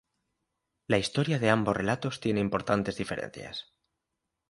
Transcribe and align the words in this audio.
La 0.87 0.97
historia 0.97 1.37
de 1.37 1.51
ambos 1.51 1.77
relatos 1.77 2.19
tiene 2.19 2.39
importantes 2.39 2.95
diferencias. 2.97 3.71